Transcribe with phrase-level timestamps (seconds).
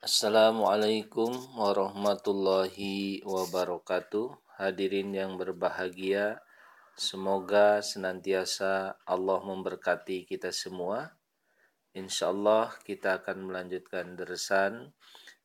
[0.00, 4.32] Assalamualaikum warahmatullahi wabarakatuh.
[4.56, 6.40] Hadirin yang berbahagia,
[6.96, 11.20] semoga senantiasa Allah memberkati kita semua.
[11.92, 14.96] Insya Allah kita akan melanjutkan deresan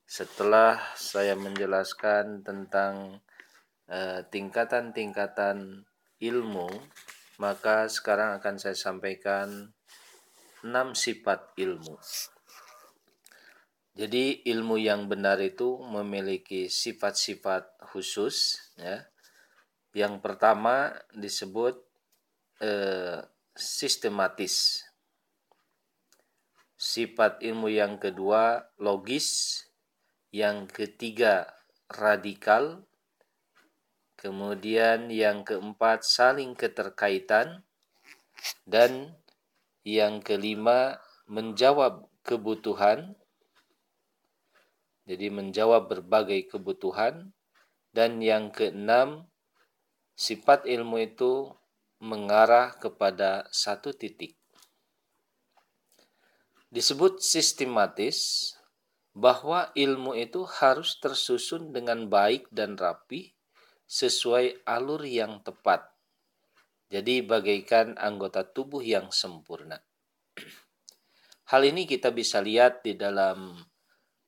[0.07, 3.19] setelah saya menjelaskan tentang
[3.91, 6.71] eh, tingkatan-tingkatan uh, ilmu,
[7.43, 9.75] maka sekarang akan saya sampaikan
[10.63, 11.99] enam sifat ilmu.
[13.95, 19.07] Jadi ilmu yang benar itu memiliki sifat-sifat khusus ya.
[19.95, 21.79] Yang pertama disebut
[22.59, 23.23] eh,
[23.55, 24.83] sistematis.
[26.75, 29.63] Sifat ilmu yang kedua logis,
[30.35, 31.55] yang ketiga
[31.87, 32.83] radikal,
[34.19, 37.63] kemudian yang keempat saling keterkaitan
[38.67, 39.15] dan
[39.87, 40.99] yang kelima
[41.31, 43.15] menjawab kebutuhan
[45.05, 47.29] jadi menjawab berbagai kebutuhan
[47.93, 49.29] dan yang keenam
[50.17, 51.53] sifat ilmu itu
[52.01, 54.35] mengarah kepada satu titik.
[56.73, 58.51] Disebut sistematis
[59.15, 63.31] bahwa ilmu itu harus tersusun dengan baik dan rapi
[63.87, 65.87] sesuai alur yang tepat.
[66.91, 69.79] Jadi bagaikan anggota tubuh yang sempurna.
[71.53, 73.55] Hal ini kita bisa lihat di dalam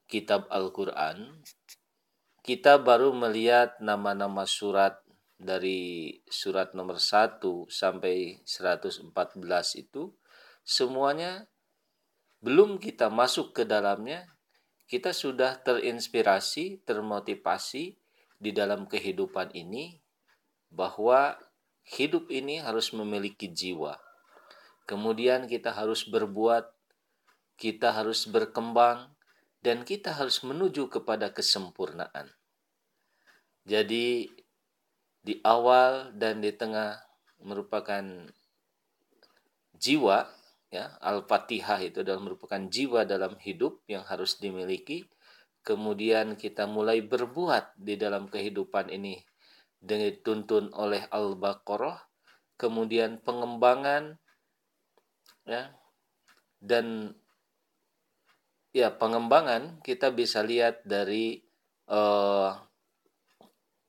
[0.07, 1.43] kitab Al-Quran,
[2.47, 5.03] kita baru melihat nama-nama surat
[5.35, 9.11] dari surat nomor 1 sampai 114
[9.75, 10.15] itu,
[10.63, 11.51] semuanya
[12.39, 14.31] belum kita masuk ke dalamnya,
[14.87, 17.99] kita sudah terinspirasi, termotivasi
[18.39, 19.99] di dalam kehidupan ini
[20.71, 21.35] bahwa
[21.83, 23.99] hidup ini harus memiliki jiwa.
[24.87, 26.71] Kemudian kita harus berbuat,
[27.59, 29.16] kita harus berkembang,
[29.61, 32.29] dan kita harus menuju kepada kesempurnaan.
[33.67, 34.31] Jadi
[35.27, 37.03] di awal dan di tengah
[37.43, 38.31] merupakan
[39.75, 40.25] jiwa
[40.71, 45.07] ya Al-Fatihah itu adalah merupakan jiwa dalam hidup yang harus dimiliki
[45.67, 49.19] kemudian kita mulai berbuat di dalam kehidupan ini
[49.79, 52.07] dituntun oleh Al-Baqarah
[52.57, 54.17] kemudian pengembangan
[55.47, 55.71] ya
[56.59, 57.15] dan
[58.77, 61.41] ya pengembangan kita bisa lihat dari
[61.89, 62.53] uh,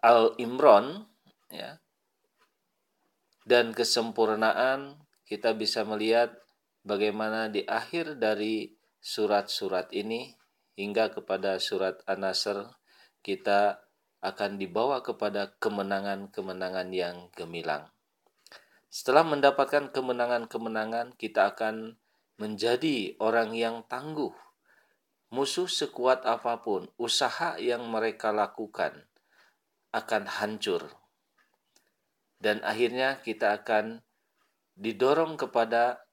[0.01, 1.05] Al Imron
[1.53, 1.77] ya
[3.45, 4.97] dan kesempurnaan
[5.29, 6.33] kita bisa melihat
[6.89, 10.33] bagaimana di akhir dari surat-surat ini
[10.81, 12.73] hingga kepada surat An-Nasr
[13.21, 13.85] kita
[14.25, 17.93] akan dibawa kepada kemenangan-kemenangan yang gemilang.
[18.89, 22.01] Setelah mendapatkan kemenangan-kemenangan, kita akan
[22.41, 24.33] menjadi orang yang tangguh
[25.29, 29.05] musuh sekuat apa pun, usaha yang mereka lakukan
[29.93, 30.89] akan hancur.
[32.41, 34.01] Dan akhirnya kita akan
[34.79, 36.07] didorong kepada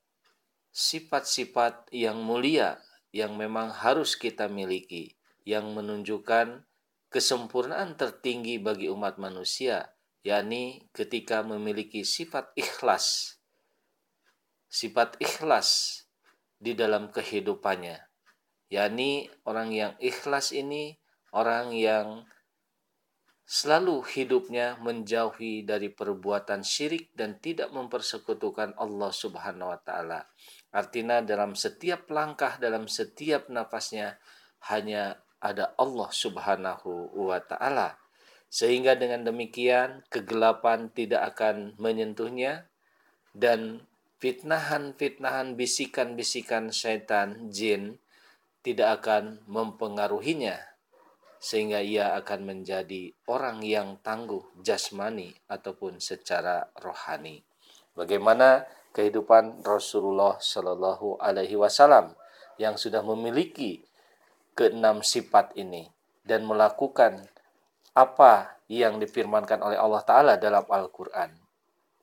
[0.75, 2.81] sifat-sifat yang mulia
[3.15, 5.15] yang memang harus kita miliki,
[5.47, 6.67] yang menunjukkan
[7.07, 9.95] kesempurnaan tertinggi bagi umat manusia,
[10.27, 13.39] yakni ketika memiliki sifat ikhlas.
[14.67, 16.03] Sifat ikhlas
[16.59, 18.04] di dalam kehidupannya
[18.75, 20.99] yakni orang yang ikhlas ini
[21.31, 22.27] orang yang
[23.45, 30.25] selalu hidupnya menjauhi dari perbuatan syirik dan tidak mempersekutukan Allah Subhanahu wa taala.
[30.73, 34.17] Artinya dalam setiap langkah dalam setiap nafasnya
[34.73, 38.01] hanya ada Allah Subhanahu wa taala.
[38.49, 42.65] Sehingga dengan demikian kegelapan tidak akan menyentuhnya
[43.35, 43.85] dan
[44.17, 48.01] fitnahan-fitnahan bisikan-bisikan syaitan jin
[48.65, 50.57] tidak akan mempengaruhinya
[51.37, 57.45] sehingga ia akan menjadi orang yang tangguh jasmani ataupun secara rohani.
[57.93, 58.65] Bagaimana
[58.97, 62.17] kehidupan Rasulullah Shallallahu Alaihi Wasallam
[62.57, 63.85] yang sudah memiliki
[64.57, 65.85] keenam sifat ini
[66.25, 67.29] dan melakukan
[67.93, 71.29] apa yang difirmankan oleh Allah Ta'ala dalam Al-Quran.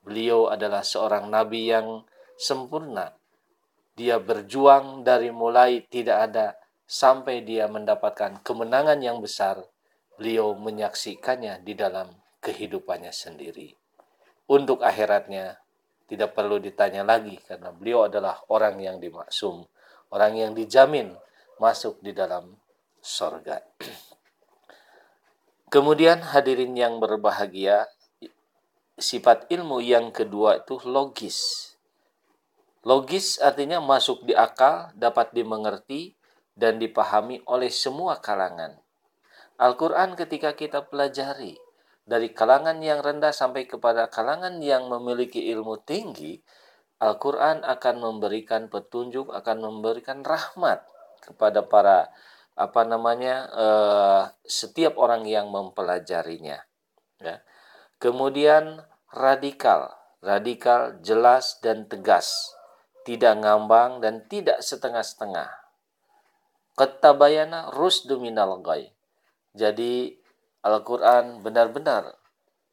[0.07, 2.07] Beliau adalah seorang nabi yang
[2.39, 3.11] sempurna,
[3.93, 6.57] dia berjuang dari mulai tidak ada
[6.89, 9.61] sampai dia mendapatkan kemenangan yang besar.
[10.17, 12.09] Beliau menyaksikannya di dalam
[12.41, 13.73] kehidupannya sendiri.
[14.49, 15.57] Untuk akhiratnya
[16.05, 19.65] tidak perlu ditanya lagi karena beliau adalah orang yang dimaksum,
[20.13, 21.17] orang yang dijamin
[21.57, 22.53] masuk di dalam
[23.01, 23.61] sorga.
[25.73, 27.89] Kemudian hadirin yang berbahagia,
[28.93, 31.72] sifat ilmu yang kedua itu logis
[32.83, 36.19] Logis artinya masuk di akal, dapat dimengerti,
[36.51, 38.75] dan dipahami oleh semua kalangan.
[39.55, 41.55] Al-Quran ketika kita pelajari
[42.03, 46.43] dari kalangan yang rendah sampai kepada kalangan yang memiliki ilmu tinggi,
[46.99, 50.83] Al-Quran akan memberikan petunjuk, akan memberikan rahmat
[51.23, 52.11] kepada para
[52.53, 56.59] apa namanya uh, setiap orang yang mempelajarinya.
[57.23, 57.41] Ya.
[57.97, 62.53] Kemudian radikal, radikal, jelas dan tegas,
[63.03, 65.51] tidak ngambang dan tidak setengah-setengah.
[66.73, 68.89] Ketabayana rusdu minal ghay.
[69.53, 70.17] Jadi
[70.65, 72.17] Al-Qur'an benar-benar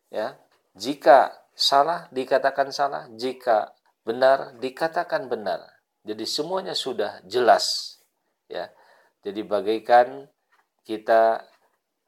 [0.08, 0.38] ya.
[0.72, 3.74] Jika salah dikatakan salah, jika
[4.06, 5.60] benar dikatakan benar.
[6.06, 7.98] Jadi semuanya sudah jelas
[8.48, 8.72] ya.
[9.20, 10.30] Jadi bagaikan
[10.86, 11.44] kita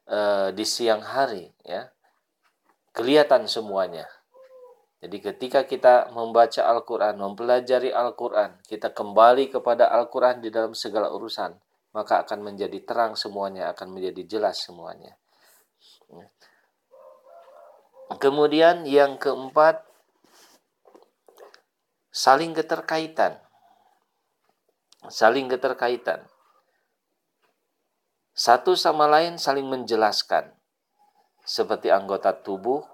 [0.08, 1.92] uh, di siang hari ya.
[2.96, 4.08] Kelihatan semuanya.
[5.02, 11.58] Jadi ketika kita membaca Al-Qur'an, mempelajari Al-Qur'an, kita kembali kepada Al-Qur'an di dalam segala urusan
[11.92, 15.16] maka akan menjadi terang semuanya, akan menjadi jelas semuanya.
[18.16, 19.84] Kemudian yang keempat,
[22.12, 23.40] saling keterkaitan.
[25.08, 26.24] Saling keterkaitan.
[28.32, 30.56] Satu sama lain saling menjelaskan.
[31.44, 32.86] Seperti anggota tubuh,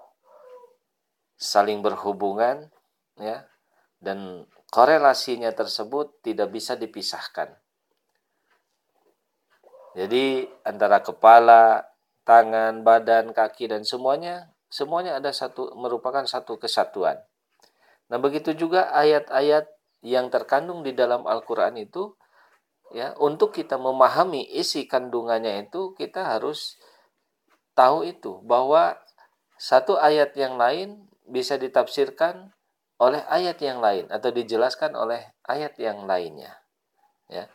[1.39, 2.67] saling berhubungan,
[3.15, 3.47] ya,
[4.03, 7.55] dan korelasinya tersebut tidak bisa dipisahkan.
[9.95, 11.87] Jadi antara kepala,
[12.27, 17.17] tangan, badan, kaki dan semuanya semuanya ada satu merupakan satu kesatuan.
[18.13, 19.65] Nah, begitu juga ayat-ayat
[20.05, 22.13] yang terkandung di dalam Al-Qur'an itu
[22.93, 26.77] ya, untuk kita memahami isi kandungannya itu kita harus
[27.73, 28.97] tahu itu bahwa
[29.59, 32.51] satu ayat yang lain bisa ditafsirkan
[32.99, 36.59] oleh ayat yang lain atau dijelaskan oleh ayat yang lainnya.
[37.31, 37.47] Ya.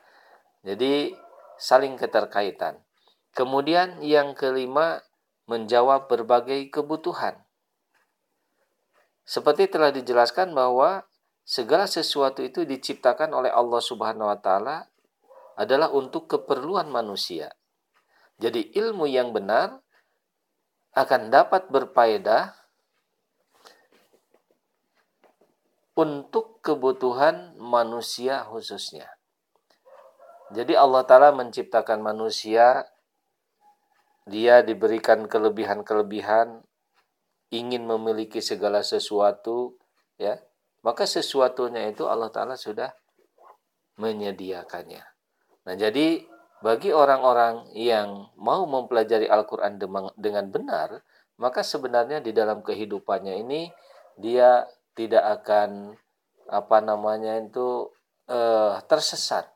[0.65, 1.13] Jadi
[1.61, 2.81] saling keterkaitan.
[3.35, 5.05] Kemudian yang kelima,
[5.45, 7.45] menjawab berbagai kebutuhan.
[9.29, 11.05] Seperti telah dijelaskan bahwa
[11.45, 14.89] segala sesuatu itu diciptakan oleh Allah Subhanahu wa taala
[15.61, 17.53] adalah untuk keperluan manusia.
[18.41, 19.85] Jadi ilmu yang benar
[20.97, 22.64] akan dapat berfaedah
[25.95, 29.07] untuk kebutuhan manusia khususnya.
[30.55, 32.87] Jadi Allah Ta'ala menciptakan manusia,
[34.29, 36.63] dia diberikan kelebihan-kelebihan,
[37.55, 39.79] ingin memiliki segala sesuatu,
[40.21, 40.39] ya,
[40.83, 42.93] maka sesuatunya itu Allah Ta'ala sudah
[43.97, 45.03] menyediakannya.
[45.65, 46.27] Nah, jadi
[46.61, 49.81] bagi orang-orang yang mau mempelajari Al-Quran
[50.19, 51.01] dengan benar,
[51.41, 53.71] maka sebenarnya di dalam kehidupannya ini
[54.19, 55.99] dia tidak akan
[56.49, 57.91] apa namanya itu
[58.31, 59.55] eh, tersesat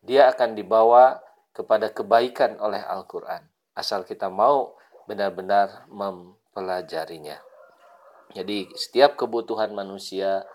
[0.00, 1.20] dia akan dibawa
[1.52, 3.44] kepada kebaikan oleh Al-Quran.
[3.76, 7.36] Asal kita mau benar-benar mempelajarinya.
[8.32, 10.46] Jadi setiap kebutuhan manusia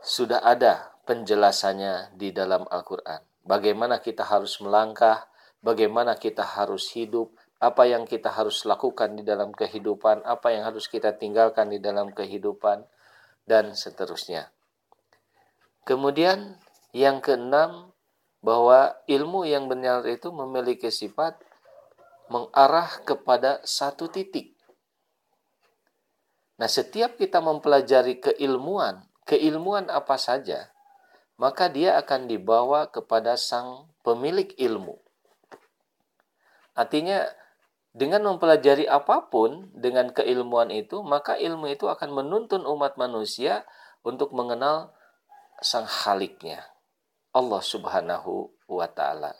[0.00, 3.20] sudah ada penjelasannya di dalam Al-Quran.
[3.44, 5.28] Bagaimana kita harus melangkah,
[5.60, 10.88] bagaimana kita harus hidup, apa yang kita harus lakukan di dalam kehidupan, apa yang harus
[10.88, 12.88] kita tinggalkan di dalam kehidupan,
[13.44, 14.48] dan seterusnya.
[15.84, 16.56] Kemudian
[16.96, 17.92] yang keenam,
[18.40, 21.36] bahwa ilmu yang benar itu memiliki sifat
[22.32, 24.56] mengarah kepada satu titik.
[26.56, 30.72] Nah, setiap kita mempelajari keilmuan, keilmuan apa saja,
[31.40, 35.00] maka dia akan dibawa kepada sang pemilik ilmu.
[36.76, 37.24] Artinya,
[37.90, 43.66] dengan mempelajari apa pun dengan keilmuan itu, maka ilmu itu akan menuntun umat manusia
[44.06, 44.94] untuk mengenal
[45.58, 46.70] sang haliknya.
[47.34, 49.34] Allah Subhanahu wa taala.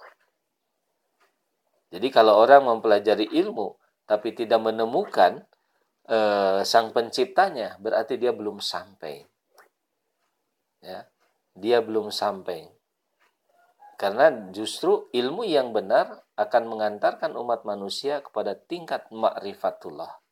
[1.91, 3.75] Jadi kalau orang mempelajari ilmu
[4.07, 5.47] tapi tidak menemukan
[6.11, 9.27] eh, sang penciptanya, berarti dia belum sampai.
[10.83, 11.07] Ya.
[11.55, 12.80] Dia belum sampai.
[14.01, 20.25] Karena justru ilmu yang benar akan mengantarkan umat manusia kepada tingkat ma'rifatullah.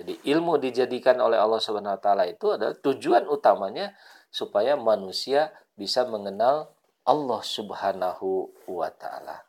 [0.00, 3.92] Jadi ilmu dijadikan oleh Allah Subhanahu wa taala itu adalah tujuan utamanya
[4.32, 6.72] supaya manusia bisa mengenal
[7.04, 9.44] Allah Subhanahu wa taala.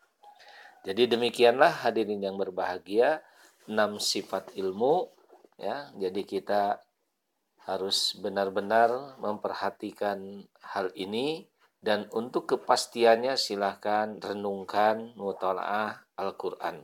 [0.84, 3.24] Jadi demikianlah hadirin yang berbahagia
[3.72, 5.08] enam sifat ilmu
[5.55, 5.91] ya.
[5.96, 6.81] Jadi kita
[7.69, 11.46] harus benar-benar memperhatikan hal ini
[11.79, 16.83] dan untuk kepastiannya silahkan renungkan mutalaah Al-Qur'an.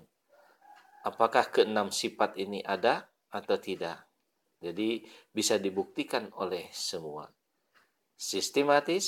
[1.06, 4.08] Apakah keenam sifat ini ada atau tidak?
[4.64, 7.30] Jadi bisa dibuktikan oleh semua
[8.16, 9.08] sistematis,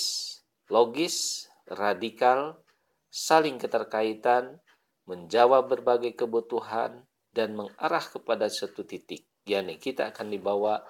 [0.67, 2.59] logis, radikal,
[3.07, 4.59] saling keterkaitan,
[5.07, 9.25] menjawab berbagai kebutuhan, dan mengarah kepada satu titik.
[9.47, 10.83] yakni kita akan dibawa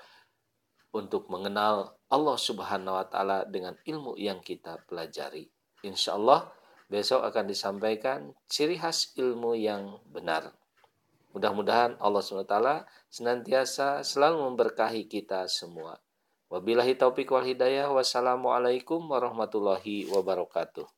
[0.97, 5.45] untuk mengenal Allah Subhanahu wa taala dengan ilmu yang kita pelajari.
[5.85, 6.49] Insya Allah
[6.89, 10.57] besok akan disampaikan ciri khas ilmu yang benar.
[11.37, 12.57] Mudah-mudahan Allah SWT
[13.13, 16.01] senantiasa selalu memberkahi kita semua.
[16.49, 17.93] Wabillahi taufiq wal hidayah.
[17.93, 20.96] Wassalamualaikum warahmatullahi wabarakatuh.